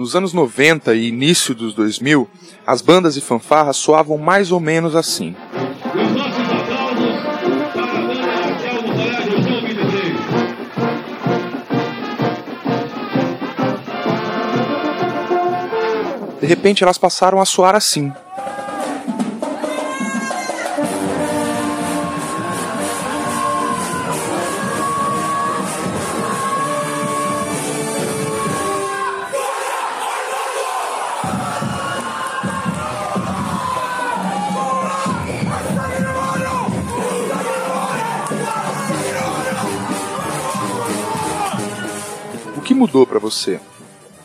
[0.00, 2.26] Nos anos 90 e início dos 2000,
[2.66, 5.36] as bandas e fanfarras soavam mais ou menos assim.
[16.40, 18.10] De repente elas passaram a soar assim.
[42.80, 43.60] Mudou para você?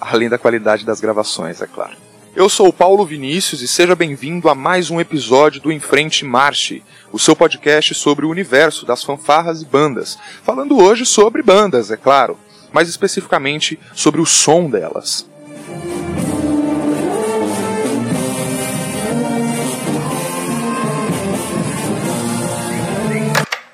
[0.00, 1.96] Além da qualidade das gravações, é claro.
[2.34, 6.24] Eu sou o Paulo Vinícius e seja bem-vindo a mais um episódio do Em Frente
[6.24, 6.82] Marche,
[7.12, 10.18] o seu podcast sobre o universo das fanfarras e bandas.
[10.42, 12.36] Falando hoje sobre bandas, é claro,
[12.72, 15.29] mais especificamente sobre o som delas.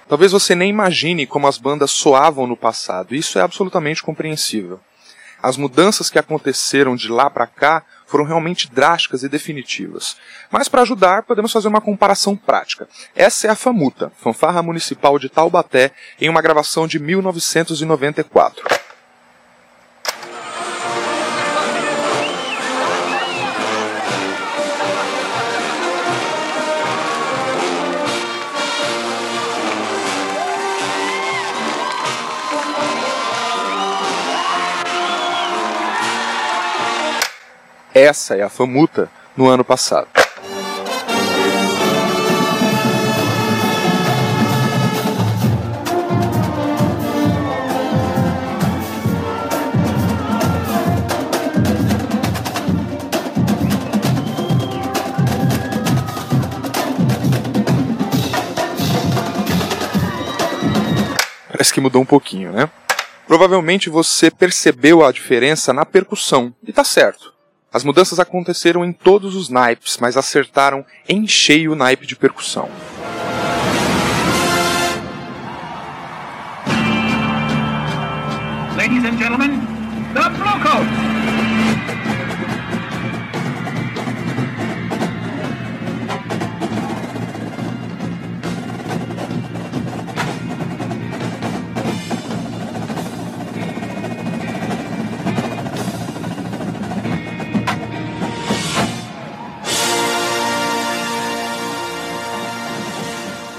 [0.08, 4.80] Talvez você nem imagine como as bandas soavam no passado, e isso é absolutamente compreensível.
[5.42, 10.16] As mudanças que aconteceram de lá para cá foram realmente drásticas e definitivas.
[10.50, 12.88] Mas para ajudar, podemos fazer uma comparação prática.
[13.14, 18.85] Essa é a Famuta, fanfarra municipal de Taubaté, em uma gravação de 1994.
[38.06, 40.06] Essa é a Famuta no ano passado.
[61.50, 62.70] Parece que mudou um pouquinho, né?
[63.26, 67.35] Provavelmente você percebeu a diferença na percussão, e tá certo.
[67.76, 72.70] As mudanças aconteceram em todos os naipes, mas acertaram em cheio o naipe de percussão.
[78.78, 79.60] Ladies and gentlemen,
[80.14, 81.15] the Blue Coats!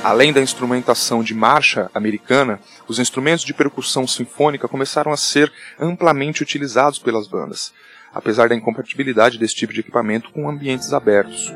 [0.03, 6.41] Além da instrumentação de marcha americana, os instrumentos de percussão sinfônica começaram a ser amplamente
[6.41, 7.73] utilizados pelas bandas,
[8.13, 11.51] apesar da incompatibilidade desse tipo de equipamento com ambientes abertos.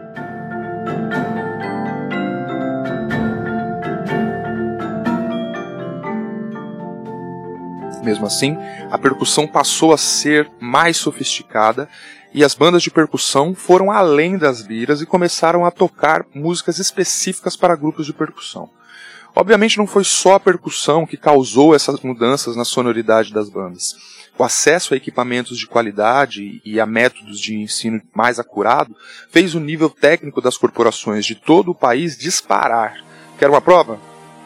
[8.04, 8.58] Mesmo assim,
[8.90, 11.88] a percussão passou a ser mais sofisticada
[12.34, 17.56] e as bandas de percussão foram além das liras e começaram a tocar músicas específicas
[17.56, 18.70] para grupos de percussão.
[19.36, 23.96] Obviamente não foi só a percussão que causou essas mudanças na sonoridade das bandas.
[24.38, 28.96] O acesso a equipamentos de qualidade e a métodos de ensino mais acurado
[29.30, 32.96] fez o nível técnico das corporações de todo o país disparar.
[33.38, 34.00] Quer uma prova?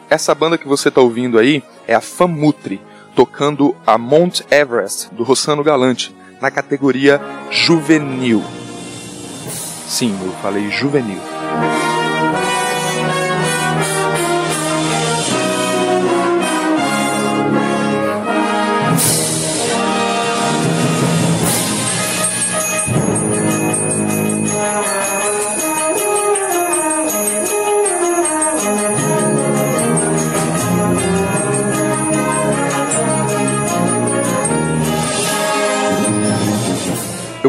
[0.08, 2.80] Essa banda que você está ouvindo aí é a Famutri,
[3.14, 7.20] tocando a Mount Everest do Rossano Galante, na categoria
[7.50, 8.42] juvenil.
[9.86, 11.20] Sim, eu falei juvenil.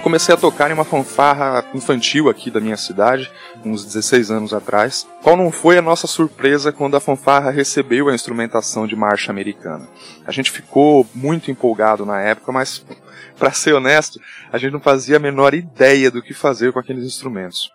[0.07, 3.30] Comecei a tocar em uma fanfarra infantil aqui da minha cidade,
[3.65, 5.06] uns 16 anos atrás.
[5.21, 9.86] Qual não foi a nossa surpresa quando a fanfarra recebeu a instrumentação de marcha americana?
[10.25, 12.86] A gente ficou muito empolgado na época, mas,
[13.38, 14.18] para ser honesto,
[14.50, 17.69] a gente não fazia a menor ideia do que fazer com aqueles instrumentos.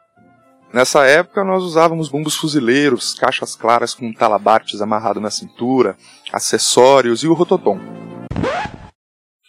[0.73, 5.99] Nessa época nós usávamos bumbos fuzileiros, caixas claras com talabartes amarrado na cintura,
[6.33, 7.79] acessórios e o rototom.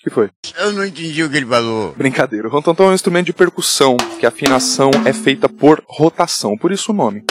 [0.03, 0.29] Que foi?
[0.57, 1.93] Eu não entendi o que ele falou.
[1.93, 2.49] Brincadeira.
[2.49, 6.73] O rontontom é um instrumento de percussão, que a afinação é feita por rotação, por
[6.73, 7.23] isso o nome.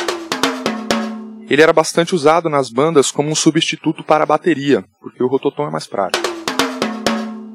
[1.51, 5.67] Ele era bastante usado nas bandas como um substituto para a bateria, porque o rototom
[5.67, 6.27] é mais prático.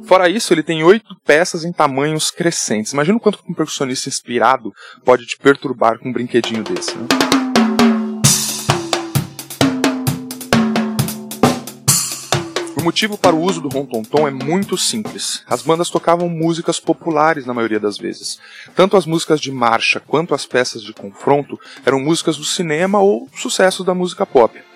[0.05, 2.93] Fora isso, ele tem oito peças em tamanhos crescentes.
[2.93, 4.71] Imagina o quanto um percussionista inspirado
[5.03, 6.95] pode te perturbar com um brinquedinho desse.
[6.95, 7.07] Né?
[12.79, 15.43] O motivo para o uso do rontonton é muito simples.
[15.47, 18.39] As bandas tocavam músicas populares na maioria das vezes.
[18.75, 23.27] Tanto as músicas de marcha quanto as peças de confronto eram músicas do cinema ou
[23.35, 24.66] sucessos da música pop.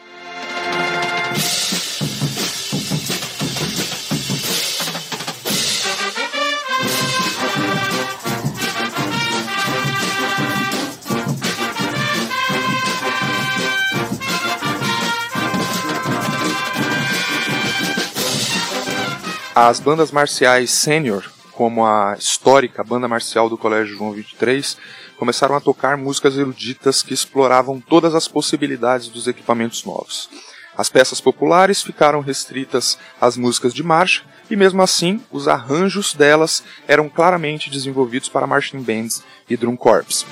[19.54, 24.78] As bandas marciais sênior, como a histórica banda marcial do Colégio João 23,
[25.18, 30.30] começaram a tocar músicas eruditas que exploravam todas as possibilidades dos equipamentos novos.
[30.78, 36.64] As peças populares ficaram restritas às músicas de marcha, e mesmo assim, os arranjos delas
[36.88, 40.26] eram claramente desenvolvidos para marching bands e drum corps.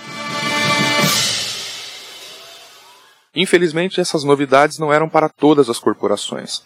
[3.36, 6.64] Infelizmente, essas novidades não eram para todas as corporações.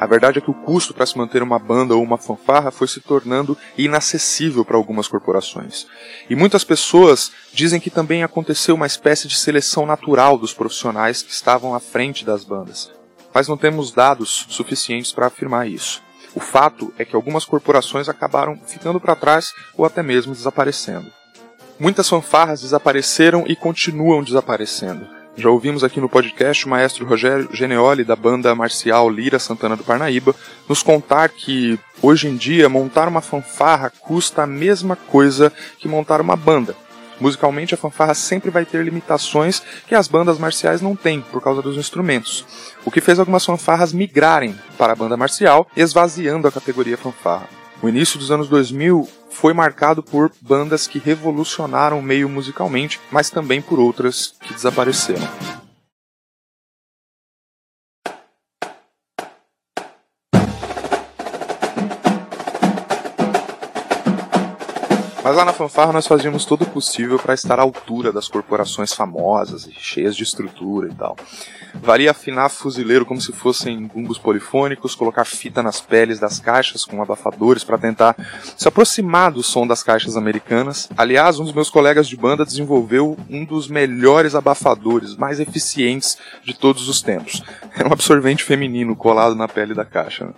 [0.00, 2.88] A verdade é que o custo para se manter uma banda ou uma fanfarra foi
[2.88, 5.86] se tornando inacessível para algumas corporações.
[6.30, 11.30] E muitas pessoas dizem que também aconteceu uma espécie de seleção natural dos profissionais que
[11.30, 12.90] estavam à frente das bandas.
[13.34, 16.02] Mas não temos dados suficientes para afirmar isso.
[16.34, 21.12] O fato é que algumas corporações acabaram ficando para trás ou até mesmo desaparecendo.
[21.78, 25.19] Muitas fanfarras desapareceram e continuam desaparecendo.
[25.40, 29.82] Já ouvimos aqui no podcast o maestro Rogério Geneoli, da banda marcial Lira Santana do
[29.82, 30.34] Parnaíba,
[30.68, 36.20] nos contar que, hoje em dia, montar uma fanfarra custa a mesma coisa que montar
[36.20, 36.76] uma banda.
[37.18, 41.62] Musicalmente, a fanfarra sempre vai ter limitações que as bandas marciais não têm, por causa
[41.62, 42.44] dos instrumentos.
[42.84, 47.59] O que fez algumas fanfarras migrarem para a banda marcial, esvaziando a categoria fanfarra.
[47.82, 53.30] O início dos anos 2000 foi marcado por bandas que revolucionaram o meio musicalmente, mas
[53.30, 55.26] também por outras que desapareceram.
[65.30, 68.92] Mas lá na fanfarra nós fazíamos todo o possível para estar à altura das corporações
[68.92, 71.16] famosas e cheias de estrutura e tal.
[71.72, 77.00] Valia afinar fuzileiro como se fossem bumbos polifônicos, colocar fita nas peles das caixas com
[77.00, 78.16] abafadores para tentar
[78.56, 80.88] se aproximar do som das caixas americanas.
[80.96, 86.54] Aliás, um dos meus colegas de banda desenvolveu um dos melhores abafadores, mais eficientes de
[86.54, 87.40] todos os tempos.
[87.76, 90.24] Era um absorvente feminino colado na pele da caixa.
[90.24, 90.32] Né?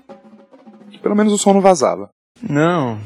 [1.03, 2.11] Pelo menos o som não vazava.
[2.43, 3.01] Não,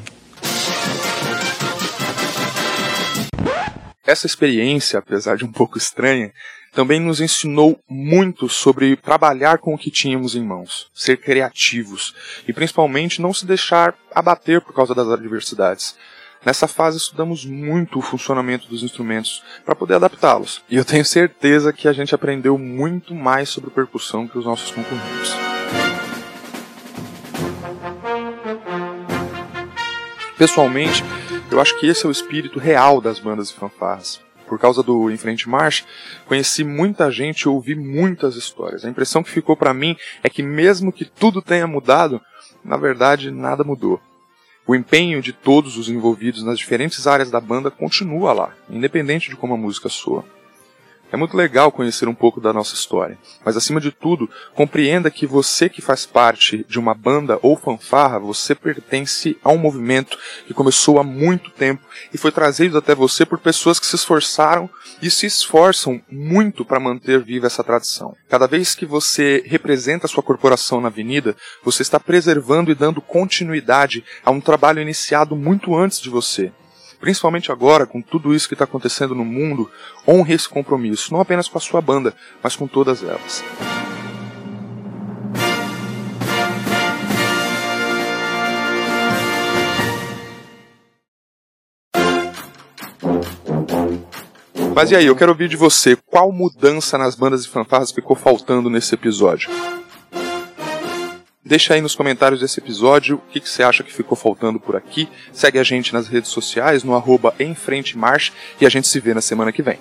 [4.07, 6.31] Essa experiência, apesar de um pouco estranha,
[6.71, 12.15] também nos ensinou muito sobre trabalhar com o que tínhamos em mãos, ser criativos
[12.47, 15.97] e principalmente não se deixar abater por causa das adversidades.
[16.45, 20.61] Nessa fase estudamos muito o funcionamento dos instrumentos para poder adaptá-los.
[20.69, 24.71] E eu tenho certeza que a gente aprendeu muito mais sobre percussão que os nossos
[24.71, 25.33] concorrentes.
[30.37, 31.03] Pessoalmente,
[31.51, 34.19] eu acho que esse é o espírito real das bandas e fanfarras.
[34.47, 35.83] Por causa do Em Frente March,
[36.25, 38.85] conheci muita gente e ouvi muitas histórias.
[38.85, 42.21] A impressão que ficou para mim é que mesmo que tudo tenha mudado,
[42.63, 43.99] na verdade nada mudou.
[44.65, 49.35] O empenho de todos os envolvidos nas diferentes áreas da banda continua lá, independente de
[49.35, 50.25] como a música soa.
[51.09, 55.25] É muito legal conhecer um pouco da nossa história, mas acima de tudo, compreenda que
[55.25, 60.53] você que faz parte de uma banda ou fanfarra, você pertence a um movimento que
[60.53, 61.81] começou há muito tempo
[62.13, 64.69] e foi trazido até você por pessoas que se esforçaram
[65.01, 68.13] e se esforçam muito para manter viva essa tradição.
[68.27, 73.01] Cada vez que você representa a sua corporação na avenida, você está preservando e dando
[73.01, 76.51] continuidade a um trabalho iniciado muito antes de você
[76.99, 79.69] principalmente agora, com tudo isso que está acontecendo no mundo,
[80.07, 83.43] honre esse compromisso, não apenas com a sua banda, mas com todas elas.
[94.77, 98.15] Mas e aí, eu quero ouvir de você, qual mudança nas bandas e fanfarras ficou
[98.15, 99.49] faltando nesse episódio?
[101.47, 104.75] Deixa aí nos comentários desse episódio o que, que, você acha que ficou faltando por
[104.75, 105.07] aqui.
[105.31, 107.33] Segue a gente nas redes sociais, no arroba
[107.95, 109.79] March, e a gente se vê na semana que vem.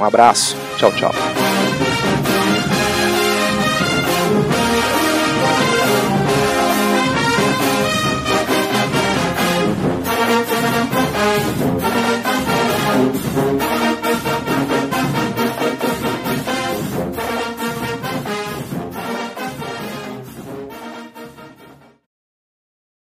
[0.00, 1.12] Um abraço, tchau, tchau.